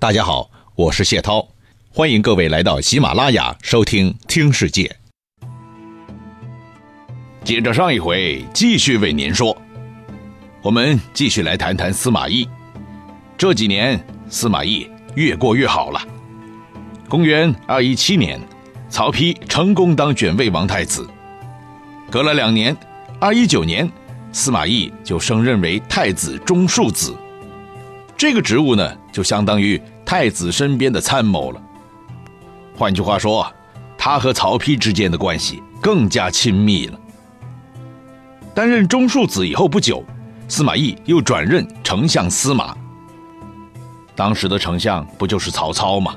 [0.00, 1.46] 大家好，我是谢涛，
[1.92, 4.96] 欢迎各位来到喜马拉雅收听《听世界》。
[7.44, 9.54] 接着上一回，继续为您说，
[10.62, 12.48] 我们继续来谈谈司马懿。
[13.36, 16.00] 这几年，司马懿越过越好了。
[17.06, 18.40] 公元二一七年，
[18.88, 21.06] 曹丕成功当选魏王太子。
[22.10, 22.74] 隔了两年，
[23.20, 23.86] 二一九年，
[24.32, 27.14] 司马懿就升任为太子中庶子。
[28.16, 29.80] 这个职务呢，就相当于
[30.10, 31.62] 太子身边的参谋了。
[32.76, 33.46] 换句话说，
[33.96, 36.98] 他和曹丕之间的关系更加亲密了。
[38.52, 40.02] 担任中庶子以后不久，
[40.48, 42.76] 司马懿又转任丞相司马。
[44.16, 46.12] 当时的丞相不就是曹操吗？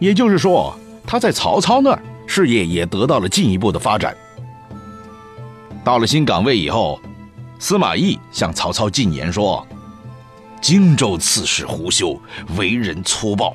[0.00, 4.16] 也就是说，他在曹操那儿事业也得到了进一步的发展。
[5.84, 7.00] 到了新岗位以后，
[7.60, 9.64] 司马懿向曹操进言说。
[10.66, 12.20] 荆州刺史胡修
[12.56, 13.54] 为人粗暴，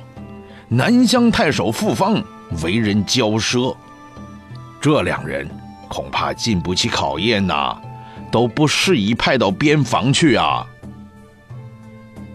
[0.66, 2.14] 南乡太守傅方
[2.62, 3.76] 为人骄奢，
[4.80, 5.46] 这两人
[5.90, 7.78] 恐怕经不起考验呐，
[8.30, 10.66] 都不适宜派到边防去啊。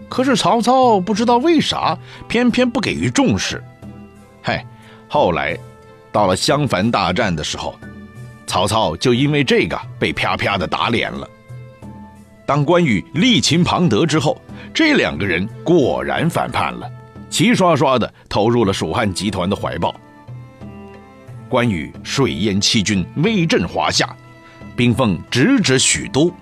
[0.08, 1.98] 可是曹操不知道为啥，
[2.28, 3.60] 偏偏不给予重视。
[4.40, 4.64] 嗨，
[5.08, 5.58] 后来
[6.12, 7.74] 到了襄樊大战的时候，
[8.46, 11.28] 曹操就因为这个被啪啪的打脸了。
[12.48, 14.40] 当关羽力擒庞德之后，
[14.72, 16.90] 这两个人果然反叛了，
[17.28, 19.94] 齐刷刷的投入了蜀汉集团的怀抱。
[21.46, 24.08] 关羽水淹七军，威震华夏，
[24.74, 26.32] 兵锋直指许都。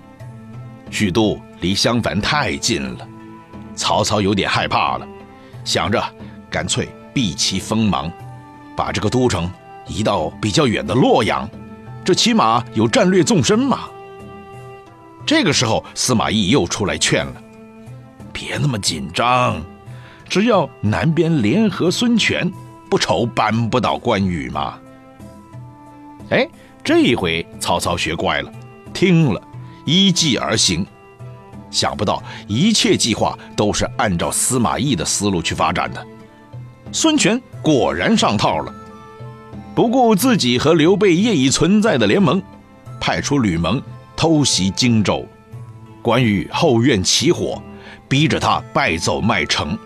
[0.89, 3.05] 许都离襄樊太近了，
[3.75, 5.05] 曹操有点害怕了，
[5.65, 6.01] 想着
[6.49, 8.09] 干脆避其锋芒，
[8.77, 9.51] 把这个都城
[9.85, 11.45] 移到比较远的洛阳，
[12.05, 13.89] 这起码有战略纵深嘛。
[15.27, 17.33] 这个时候，司马懿又出来劝了
[18.31, 19.61] ：“别那么紧张，
[20.29, 22.49] 只要南边联合孙权，
[22.89, 24.79] 不愁扳不倒关羽嘛。”
[26.31, 26.47] 哎，
[26.81, 28.49] 这一回曹操学乖了，
[28.93, 29.41] 听了，
[29.83, 30.87] 依计而行。
[31.69, 36.07] 想不到一切计划都是按照司马懿的思路去发展的。
[36.93, 38.73] 孙权果然上套了，
[39.75, 42.41] 不顾自己和刘备业已存在的联盟，
[43.01, 43.81] 派出吕蒙。
[44.17, 45.23] 偷袭荆州，
[46.01, 47.61] 关羽后院起火，
[48.09, 49.77] 逼着他败走麦城。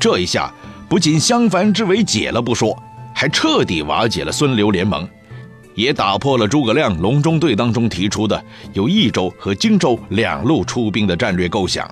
[0.00, 0.50] 这一下
[0.88, 2.74] 不仅襄樊之围解了不说，
[3.14, 5.06] 还彻底瓦解了孙刘联盟，
[5.74, 11.86] 也打破了诸葛亮隆中对当中提出的由益州和荆州两路出兵的战略构想。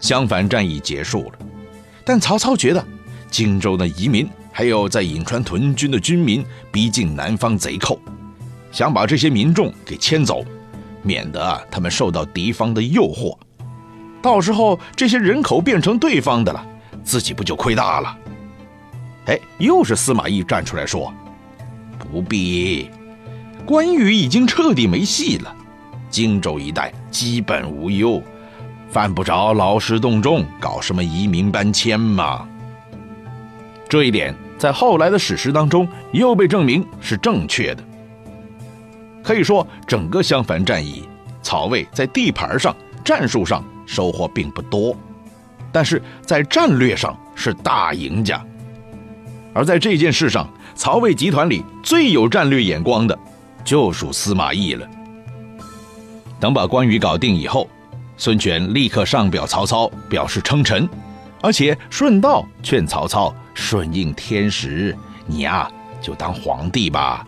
[0.00, 1.38] 襄樊战役结束了，
[2.04, 2.84] 但曹操觉得
[3.30, 8.00] 荆州的移民还有在颍川屯军的军民逼近南方贼寇。
[8.70, 10.44] 想把这些民众给迁走，
[11.02, 13.36] 免得他们受到敌方的诱惑，
[14.20, 16.64] 到时候这些人口变成对方的了，
[17.02, 18.18] 自己不就亏大了？
[19.26, 21.12] 哎，又是司马懿站出来说
[22.10, 22.90] ：“不必，
[23.66, 25.54] 关羽已经彻底没戏了，
[26.08, 28.22] 荆州一带基本无忧，
[28.90, 32.48] 犯不着劳师动众搞什么移民搬迁嘛。”
[33.88, 37.84] 这一点在后来的史实当中又被证明是正确的。
[39.28, 41.06] 可以说，整个襄樊战役，
[41.42, 42.74] 曹魏在地盘上、
[43.04, 44.96] 战术上收获并不多，
[45.70, 48.42] 但是在战略上是大赢家。
[49.52, 53.18] 而在这件事上，曹魏集团里最有战略眼光的，
[53.62, 54.88] 就属司马懿了。
[56.40, 57.68] 等把关羽搞定以后，
[58.16, 60.88] 孙权立刻上表曹操，表示称臣，
[61.42, 64.96] 而且顺道劝曹操顺应天时，
[65.26, 67.26] 你呀就当皇帝吧。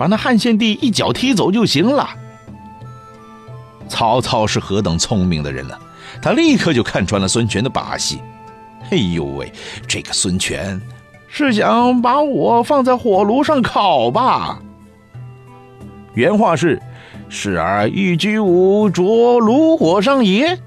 [0.00, 2.08] 把那汉献帝一脚踢走就行了。
[3.86, 5.76] 曹操是何等聪明的人呢？
[6.22, 8.18] 他立刻就看穿了孙权的把戏。
[8.90, 9.52] 哎呦喂，
[9.86, 10.80] 这个孙权
[11.28, 14.58] 是想把我放在火炉上烤吧？
[16.14, 16.80] 原话是
[17.28, 20.58] ：“是而欲居吾着炉火上也。”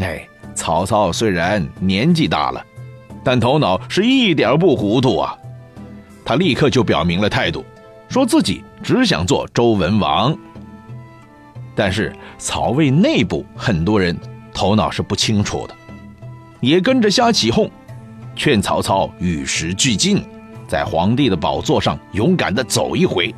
[0.00, 2.62] 哎，曹操虽然年纪大了，
[3.24, 5.34] 但头脑是一点不糊涂啊。
[6.26, 7.64] 他立刻就表明了态度。
[8.16, 10.34] 说自己只想做周文王，
[11.74, 14.16] 但是曹魏内部很多人
[14.54, 15.74] 头脑是不清楚的，
[16.62, 17.70] 也跟着瞎起哄，
[18.34, 20.24] 劝曹操与时俱进，
[20.66, 23.34] 在皇帝的宝座上勇敢的走一回。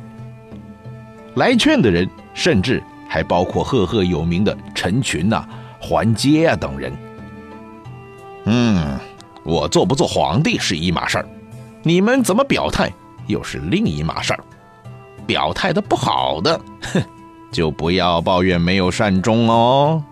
[1.35, 5.45] 来劝的人甚至还包括赫赫有名的陈群呐、
[5.81, 6.93] 桓阶啊等人。
[8.45, 8.97] 嗯，
[9.43, 11.27] 我做不做皇帝是一码事儿，
[11.83, 12.89] 你们怎么表态
[13.27, 14.39] 又是另一码事儿。
[15.29, 16.59] 表态的不好的，
[16.91, 17.03] 哼，
[17.53, 20.03] 就不要抱怨没有善终哦。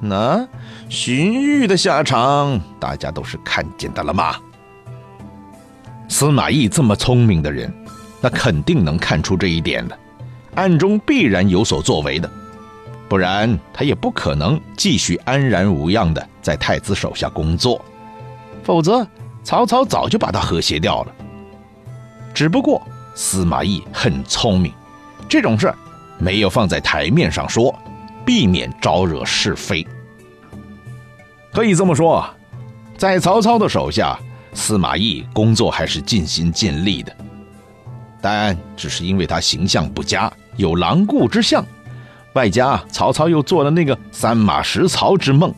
[0.00, 0.48] 那
[0.88, 4.36] 荀彧的下场，大家都是看见的了吗？
[6.08, 7.70] 司马懿这么聪明的人，
[8.22, 9.98] 那肯定能看出这一点的，
[10.54, 12.30] 暗中必然有所作为的，
[13.06, 17.84] 不然他也不可能继续安然无恙的在太子手下工作，
[18.62, 19.06] 否则
[19.42, 21.12] 曹操早就把他和谐掉了。
[22.32, 22.82] 只不过
[23.14, 24.72] 司马懿很聪明，
[25.28, 25.72] 这种事
[26.18, 27.74] 没有放在台面上说，
[28.24, 29.86] 避免招惹是非。
[31.52, 32.28] 可以这么说，
[32.96, 34.18] 在曹操的手下。
[34.56, 37.12] 司马懿工作还是尽心尽力的，
[38.22, 41.66] 但只是因为他形象不佳，有狼顾之相，
[42.34, 45.52] 外加曹操又做了那个三马食曹之梦，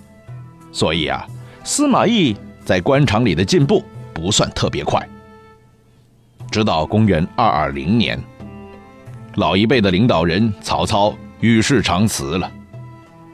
[0.72, 1.26] 所以啊，
[1.62, 5.06] 司马懿在官场里的进步不算特别快。
[6.56, 8.18] 直到公元二二零年，
[9.34, 12.50] 老一辈的领导人曹操与世长辞了，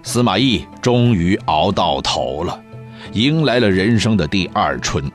[0.03, 2.61] 司马懿终于熬到头了，
[3.13, 5.09] 迎来了人生的第二春。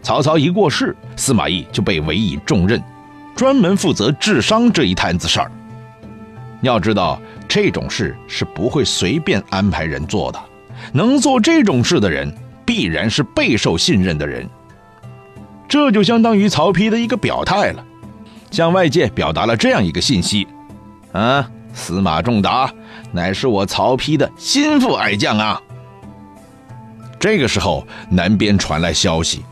[0.00, 2.80] 曹操一过世，司马懿就被委以重任，
[3.34, 5.50] 专门负责治伤这一摊子事儿。
[6.60, 10.40] 要知道，这种事是不会随便安排人做的，
[10.92, 12.32] 能做这种事的人，
[12.64, 14.48] 必然是备受信任的人。
[15.68, 17.84] 这就相当于曹丕的一个表态了，
[18.50, 20.46] 向外界表达了这样一个信息：
[21.12, 22.72] 啊，司马仲达
[23.12, 25.60] 乃是我曹丕的心腹爱将啊。
[27.18, 29.44] 这个时候，南边传来消息。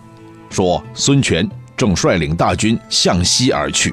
[0.51, 3.93] 说孙权正率领大军向西而去，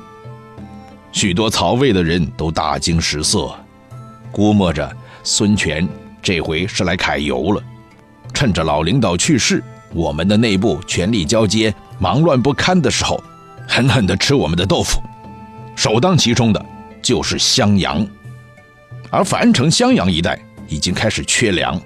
[1.12, 3.52] 许多曹魏的人都大惊失色，
[4.32, 5.90] 估摸着孙权
[6.22, 7.64] 这回是来揩油了，
[8.32, 13.24] 趁着老领导去世，我们的内部权力交接忙乱不堪的时候，
[13.68, 15.00] 狠狠地吃我们的豆腐。
[15.76, 16.66] 首当其冲的
[17.02, 18.06] 就是襄阳，
[19.12, 20.38] 而樊城、襄阳一带
[20.68, 21.80] 已经开始缺粮，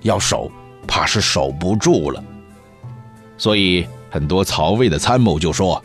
[0.00, 0.50] 要守
[0.88, 2.24] 怕是守不住了，
[3.36, 3.86] 所以。
[4.12, 5.80] 很多曹魏的参谋就说：“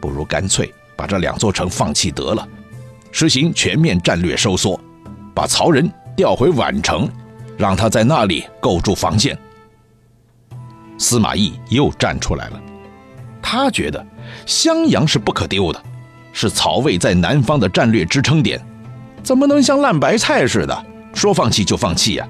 [0.00, 2.46] 不如干脆把这两座城放弃得了，
[3.10, 4.78] 实行全面战略收缩，
[5.34, 7.10] 把曹仁调回宛城，
[7.58, 9.36] 让他在那里构筑防线。”
[10.96, 12.62] 司马懿又站出来了，
[13.48, 14.04] 他觉得
[14.44, 15.80] 襄阳是不可丢的，
[16.32, 18.60] 是曹魏在南方的战略支撑点，
[19.22, 20.84] 怎么能像烂白菜似的
[21.14, 22.26] 说放弃就放弃呀？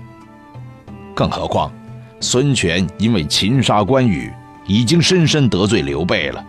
[1.14, 1.72] 更何况，
[2.20, 4.30] 孙权因为擒杀关羽。
[4.68, 6.44] 已经深深得罪刘备了，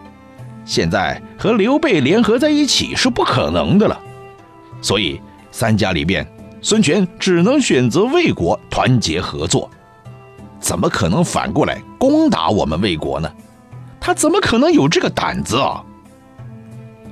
[0.65, 4.01] 现在和刘备联合在一起是不可能的了，
[4.81, 5.21] 所以
[5.51, 6.27] 三家里边，
[6.59, 9.69] 孙权只能选择魏国团结合作，
[10.59, 13.31] 怎么可能反过来攻打我们魏国呢？
[14.07, 15.83] 他怎么可能有这个胆子啊？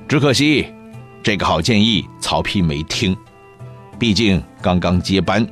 [0.08, 0.74] 只可惜，
[1.22, 3.14] 这个好建议曹丕没听，
[4.00, 5.46] 毕竟刚刚接班，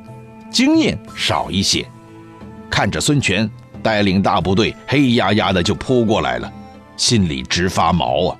[0.50, 1.86] 经验少一些，
[2.70, 3.52] 看着孙权。
[3.82, 6.50] 带领大部队黑压压的就扑过来了，
[6.96, 8.40] 心里直发毛啊！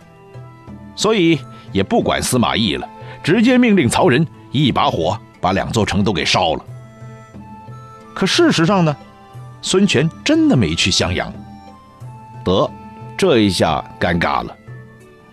[0.96, 1.38] 所以
[1.74, 2.88] 也不管司马懿了，
[3.22, 6.66] 直接命令曹仁一把火把两座城都给烧了。
[8.14, 8.96] 可事实上呢，
[9.62, 11.30] 孙权真的没去襄阳。
[12.46, 12.72] 得，
[13.24, 14.54] 这一下尴尬了，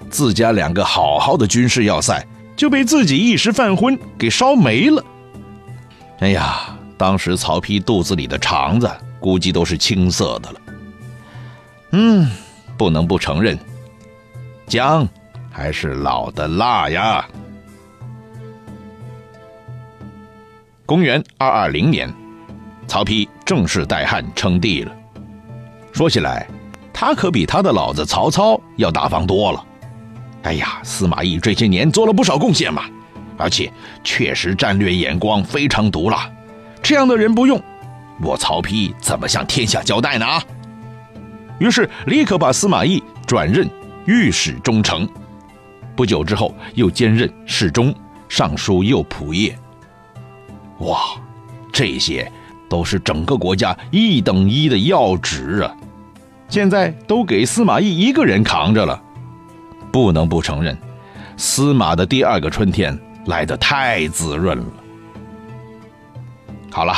[0.09, 5.05] 自家两个好好的军事要塞就被自己一时犯昏给烧没了。
[6.21, 8.89] 哎呀，当时曹丕肚子里的肠子。
[9.19, 10.61] 估计都是青色的了。
[11.91, 12.31] 嗯，
[12.79, 13.59] 不能不承认，
[14.69, 15.07] 姜
[15.51, 17.27] 还是老的辣呀。
[20.87, 22.09] 公元二二零年，
[22.87, 24.93] 曹丕正式代汉称帝了。
[25.93, 26.47] 说起来，
[26.93, 29.65] 他可比他的老子曹操要大方多了。
[30.43, 32.85] 哎呀，司马懿这些年做了不少贡献嘛，
[33.37, 33.71] 而且
[34.03, 36.31] 确实战略眼光非常毒辣。
[36.83, 37.61] 这样的人不用。
[38.23, 40.27] 我曹丕怎么向天下交代呢？
[41.59, 43.69] 于是立刻把司马懿转任
[44.07, 45.09] 御史中丞，
[45.95, 47.95] 不久之后又兼任侍中、
[48.29, 49.55] 尚书右仆射。
[50.79, 50.99] 哇，
[51.71, 52.31] 这些
[52.69, 55.77] 都是整个国家一等一的要职啊！
[56.51, 59.01] 现在都给司马懿一个人扛着了，
[59.91, 60.77] 不能不承认，
[61.37, 64.65] 司马的第二个春天来得太滋润了。
[66.71, 66.93] 好了。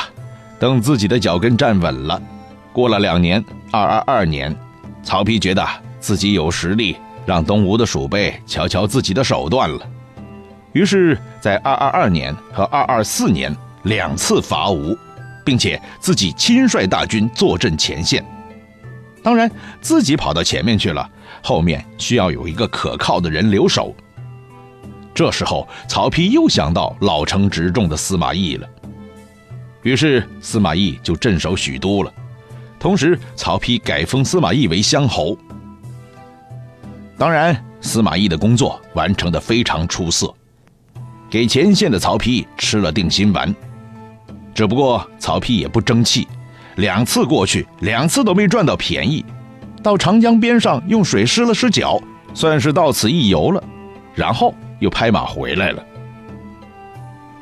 [0.58, 2.22] 等自己的脚跟站稳了，
[2.72, 4.56] 过了两年，二二二年，
[5.02, 5.66] 曹丕觉得
[5.98, 9.84] 自己有实力让东吴的鼠辈瞧瞧自己的手段了，
[10.72, 14.96] 于是，在二二二年和二二四年两次伐吴，
[15.44, 18.24] 并且自己亲率大军坐镇前线。
[19.22, 19.50] 当然，
[19.80, 21.08] 自己跑到前面去了，
[21.42, 23.94] 后面需要有一个可靠的人留守。
[25.14, 28.68] 这时候，曹丕又想到老成执重的司马懿了。
[29.82, 32.12] 于是司马懿就镇守许都了。
[32.80, 35.36] 同时，曹丕改封司马懿为乡侯。
[37.16, 40.34] 当然，司马懿的工作完成的非常出色，
[41.30, 43.54] 给前线的曹丕吃了定心丸。
[44.54, 46.26] 只不过曹丕也不争气，
[46.76, 49.24] 两次过去，两次都没赚到便宜。
[49.82, 52.00] 到长江边上用水湿了湿脚，
[52.34, 53.62] 算是到此一游了，
[54.14, 55.84] 然后又拍马回来了。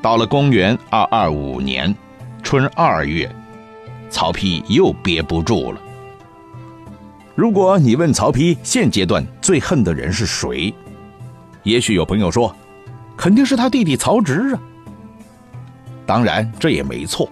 [0.00, 1.94] 到了公元二二五年
[2.42, 3.30] 春二月，
[4.08, 5.80] 曹丕又憋不住了。
[7.34, 10.74] 如果你问曹丕现阶段最恨的人是谁，
[11.62, 12.54] 也许有朋友说，
[13.16, 14.60] 肯定是他弟弟曹植啊。
[16.06, 17.30] 当然这也没错，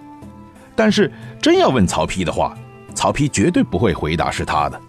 [0.79, 2.57] 但是真要问曹丕的话，
[2.95, 4.79] 曹丕绝对不会回答是他的。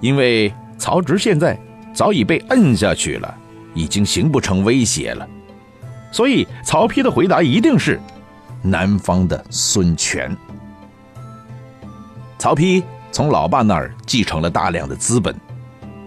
[0.00, 1.56] 因为曹植现在
[1.94, 3.32] 早已被摁下去了，
[3.72, 5.24] 已经形不成威胁了，
[6.10, 8.00] 所以曹丕的回答一定是
[8.62, 10.36] 南方的孙权。
[12.36, 12.82] 曹丕
[13.12, 15.32] 从老爸那儿继承了大量的资本，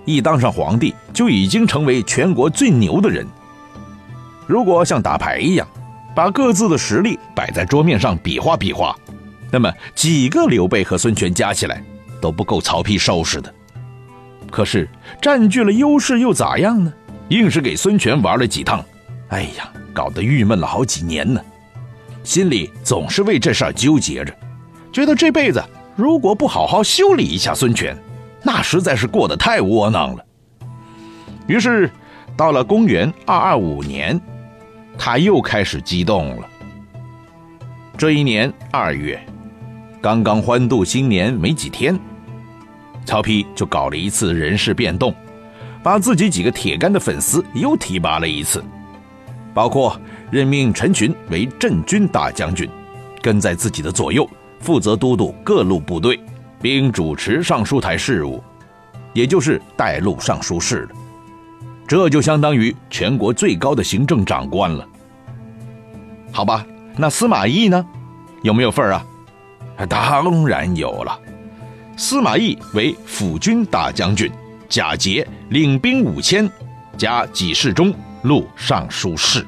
[0.04, 3.26] 一当上皇帝就已经成为全国最牛的人。
[4.46, 5.66] 如果像打牌一样，
[6.16, 8.96] 把各自的实力摆在桌面上比划比划，
[9.52, 11.84] 那么几个刘备和孙权加起来
[12.22, 13.54] 都不够曹丕收拾的。
[14.52, 14.90] 可是
[15.22, 16.92] 占据了优势又咋样呢？
[17.30, 18.84] 硬是给孙权玩了几趟，
[19.28, 21.40] 哎呀，搞得郁闷了好几年呢。
[22.24, 24.36] 心里总是为这事儿纠结着，
[24.92, 25.64] 觉得这辈子
[25.96, 27.96] 如果不好好修理一下孙权，
[28.42, 30.26] 那实在是过得太窝囊了。
[31.46, 31.90] 于是，
[32.36, 34.20] 到了公元二二五年，
[35.02, 36.48] 他又开始激动了。
[37.98, 39.18] 这一年二月，
[40.02, 41.98] 刚刚欢度新年没几天。
[43.06, 45.16] 曹丕就搞了一次人事变动，
[45.82, 48.62] 把自己几个铁杆的粉丝又提拔了一次，
[49.54, 52.70] 包括任命陈群为镇军大将军，
[53.22, 54.30] 跟在自己的左右，
[54.60, 56.20] 负责都督各路部队，
[56.62, 58.44] 并主持尚书台事务，
[59.14, 60.90] 也就是带路尚书事了。
[61.88, 64.88] 这就相当于全国最高的行政长官了。
[66.32, 67.86] 好吧，那司马懿呢，
[68.44, 69.06] 有没有份儿啊？
[69.88, 71.20] 当然有了。
[71.98, 74.32] 司马懿为辅军大将军，
[74.70, 76.50] 假节领兵五千，
[76.98, 77.94] 加给事中、
[78.24, 79.46] 录尚书事。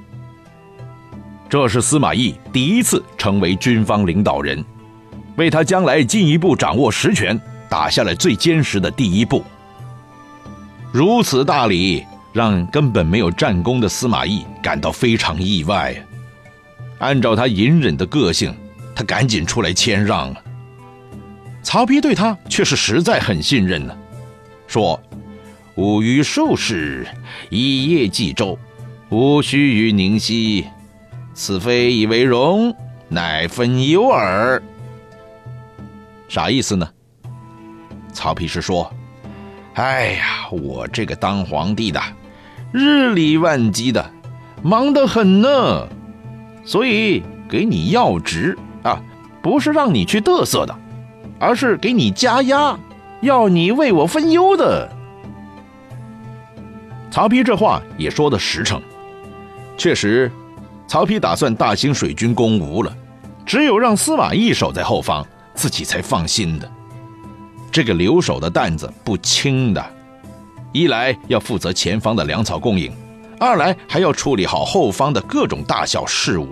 [1.49, 4.63] 这是司马懿第一次成为军方领导人，
[5.35, 9.43] 为他将来进一步掌握实权打下了最坚实的第一步。
[10.91, 15.95] 如此大礼，让根本没有战功的司马懿感到非常意外。
[17.01, 18.55] 按照他隐忍的个性，
[18.95, 20.43] 他赶紧出来谦让了。
[21.63, 23.97] 曹丕对他却是实在很信任呢，
[24.67, 25.01] 说
[25.75, 27.07] ：“吾与术士
[27.49, 28.57] 一叶冀州，
[29.09, 30.67] 无需于宁息，
[31.33, 32.75] 此非以为荣，
[33.09, 34.61] 乃分忧耳。”
[36.29, 36.87] 啥意思呢？
[38.13, 38.93] 曹丕是说
[39.73, 41.99] ：“哎呀，我这个当皇帝的，
[42.71, 44.07] 日理万机的，
[44.61, 45.87] 忙得很呢，
[46.63, 49.01] 所以给你要职啊，
[49.41, 50.77] 不是让你去嘚瑟的。”
[51.43, 52.77] 而是给你加压，
[53.21, 54.87] 要你为我分忧的。
[57.09, 58.79] 曹丕这话也说的实诚，
[59.75, 60.31] 确实，
[60.87, 62.95] 曹丕打算大兴水军攻吴了，
[63.43, 65.25] 只有让司马懿守在后方，
[65.55, 66.71] 自己才放心的。
[67.71, 69.83] 这个留守的担子不轻的，
[70.71, 72.93] 一来要负责前方的粮草供应，
[73.41, 76.49] 二来还要处理好后方的各种大小事务，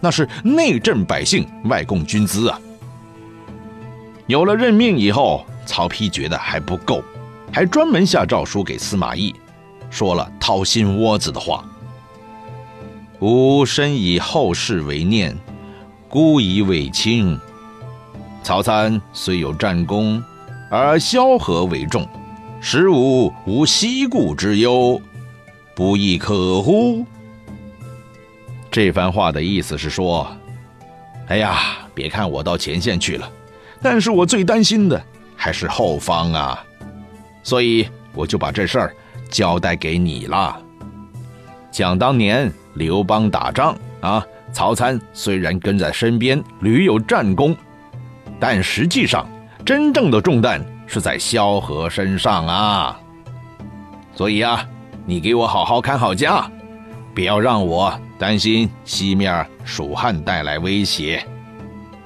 [0.00, 2.58] 那是内镇百姓，外供军资啊。
[4.26, 7.04] 有了任命以后，曹丕觉得还不够，
[7.52, 9.34] 还专门下诏书给司马懿，
[9.90, 11.62] 说了掏心窝子的话
[13.20, 15.36] ：“吾深以后世为念，
[16.08, 17.38] 孤以委卿。
[18.42, 20.24] 曹参虽有战功，
[20.70, 22.08] 而萧何为重，
[22.58, 24.98] 使吾无西顾之忧，
[25.74, 27.04] 不亦可乎？”
[28.70, 30.26] 这番话的意思是说
[31.28, 33.30] ：“哎呀，别看我到前线去了。”
[33.82, 36.64] 但是我最担心的还是后方啊，
[37.42, 38.96] 所以我就把这事儿
[39.28, 40.56] 交代给你了。
[41.72, 47.56] 想当年刘邦打仗啊，曹参虽然跟在身边屡有战功，
[48.38, 49.26] 但实际上
[49.66, 53.00] 真正的重担是在萧何身上啊。
[54.14, 54.64] 所以啊，
[55.04, 56.48] 你给我好好看好家，
[57.14, 61.24] 不要让我担心西面蜀汉带来威胁，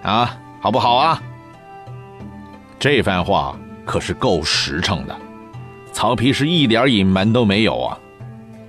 [0.03, 1.23] 啊，好不好啊？
[2.79, 5.15] 这番话可是够实诚的，
[5.93, 7.99] 曹丕是一点隐瞒都没有啊！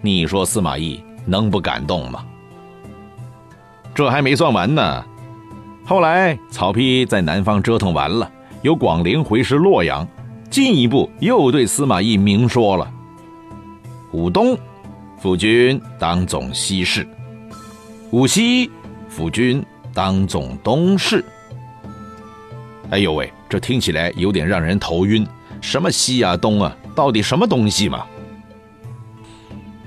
[0.01, 2.23] 你说司马懿能不感动吗？
[3.95, 5.03] 这还没算完呢，
[5.85, 8.29] 后来曹丕在南方折腾完了，
[8.61, 10.07] 由广陵回师洛阳，
[10.49, 12.91] 进一步又对司马懿明说了：
[14.13, 14.57] 武东，
[15.19, 17.03] 辅君当总西市；
[18.11, 18.71] 武西，
[19.09, 21.23] 辅君当总东市。
[22.89, 25.27] 哎呦喂，这听起来有点让人头晕。
[25.59, 28.05] 什么西啊东啊，到底什么东西嘛？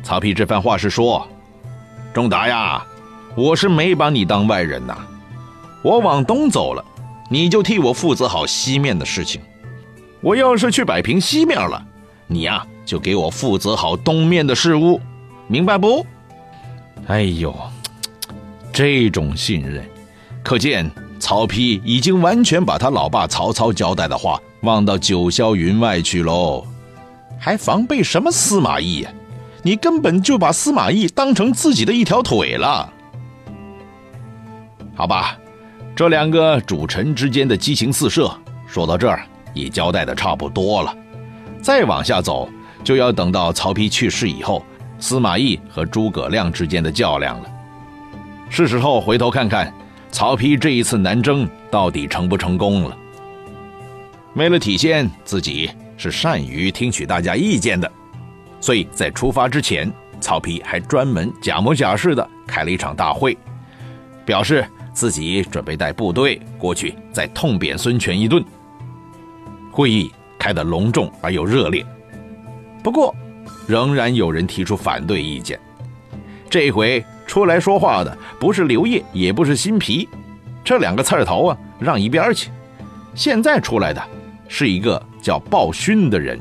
[0.03, 1.27] 曹丕这番话是说
[2.13, 2.85] ：“仲达呀，
[3.37, 4.99] 我是没把你当外人呐。
[5.83, 6.85] 我往东走了，
[7.31, 9.41] 你就替我负责好西面的事情。
[10.21, 11.83] 我要是去摆平西面了，
[12.27, 15.01] 你呀就给我负责好东面的事务，
[15.47, 16.05] 明白不？”
[17.07, 17.55] 哎呦，
[18.73, 19.89] 这种信任，
[20.43, 26.67] 可见曹丕已经完全把他老爸曹操交代的话忘到九霄云外去喽，
[27.39, 29.13] 还防备什么司马懿呀？
[29.63, 32.93] 你根本就把司马懿当成自己的一条腿了，
[34.97, 35.39] 好吧？
[35.95, 38.29] 这两个主臣之间的激情四射，
[38.67, 39.23] 说到这儿
[39.55, 40.93] 也交代的差不多了。
[41.63, 42.49] 再往下走，
[42.83, 44.65] 就要等到曹丕去世以后，
[44.99, 47.51] 司马懿和诸葛亮之间的较量了。
[48.49, 49.73] 是时候回头看看，
[50.11, 52.97] 曹丕这一次南征到底成不成功了？
[54.35, 57.91] 为了体现自己是善于听取大家意见的。
[58.61, 63.37] 所以在出发之前，曹丕还专门假模假式的开了一场大会，
[64.25, 68.45] 表示自己准备带部队过去再痛扁孙权一顿。
[69.73, 71.85] 会议开得隆重而又热烈，
[72.83, 73.15] 不过
[73.67, 75.59] 仍然有人提出反对意见。
[76.49, 80.09] 这回出来说话的不是刘烨，也不是辛毗，
[80.65, 82.51] 这两个刺儿头啊，让一边去。
[83.15, 84.03] 现在出来的
[84.49, 86.41] 是一个叫鲍勋的人。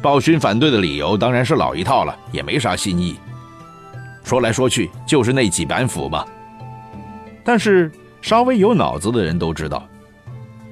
[0.00, 3.16] 鲍勋反对的理由当然是老一套了，也没啥新意。
[4.22, 6.24] 说来说去就是那几板斧嘛。
[7.42, 9.86] 但是稍微有脑子的人都知道，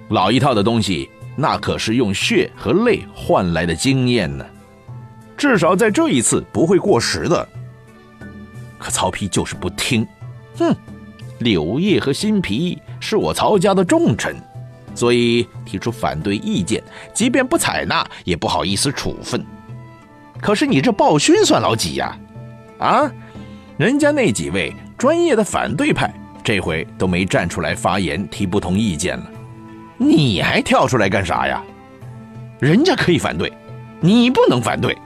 [0.08, 4.44] 老一套的东西那可是用血和泪换来的经验呢，
[5.36, 7.48] 至少在这一次不会过时的。
[8.78, 10.06] 可曹丕就是不听，
[10.58, 10.74] 哼，
[11.38, 14.36] 柳叶和辛毗是我曹家的重臣。
[14.94, 16.82] 所以提出反对意见，
[17.14, 19.42] 即便不采纳，也不好意思处分。
[20.38, 22.14] 可是你这暴勋算老几呀？
[22.78, 23.10] 啊，
[23.78, 26.12] 人家那几位专业的反对派，
[26.44, 29.31] 这回都没站出来发言提不同意见了，
[30.02, 31.62] 你还跳出来干啥呀？
[32.58, 33.52] 人家可以反对，
[34.00, 34.96] 你不能反对。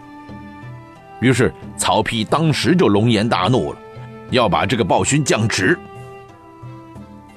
[1.21, 3.79] 于是曹丕当时就龙颜大怒了，
[4.31, 5.79] 要把这个鲍勋降职。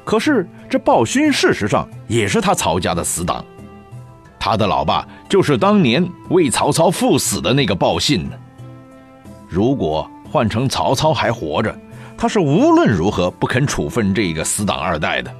[0.03, 3.45] 可是这鲍勋事实上也是他曹家的死党，
[4.39, 8.35] 他的老爸就是当年为曹操赴死的那个鲍信呢。
[9.47, 11.73] 如果换成曹操还活着，
[12.17, 15.33] 他是无论如何不肯处分这个死党二代的。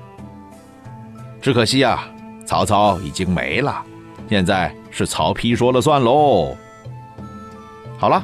[1.41, 2.07] 只可惜啊，
[2.45, 3.81] 曹操已经没了，
[4.29, 6.55] 现在是曹丕说了算喽。
[7.97, 8.23] 好了，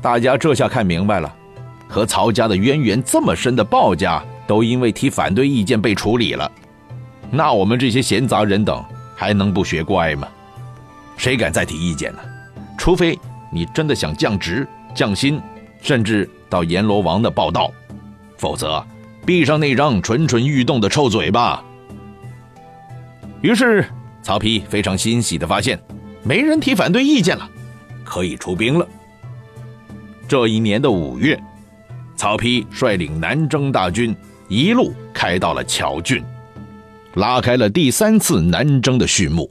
[0.00, 1.34] 大家这下看明白了，
[1.88, 4.22] 和曹家的渊源这么深的鲍家。
[4.46, 6.52] 都因为提反对意见被处理了，
[7.30, 8.84] 那我们这些闲杂人等
[9.16, 10.28] 还能不学乖吗？
[11.16, 12.18] 谁敢再提意见呢？
[12.76, 13.18] 除非
[13.50, 15.40] 你真的想降职、降薪，
[15.80, 17.72] 甚至到阎罗王的报道，
[18.36, 18.86] 否则
[19.24, 21.64] 闭上那张蠢蠢欲动的臭嘴巴。
[23.44, 23.84] 于是
[24.22, 25.78] 曹丕非常欣喜地发现，
[26.22, 27.46] 没人提反对意见了，
[28.02, 28.88] 可以出兵了。
[30.26, 31.38] 这一年的五月，
[32.16, 34.16] 曹丕率领南征大军。
[34.48, 36.24] 一路开到了谯郡，
[37.16, 39.50] 拉开了第三次南征的序幕。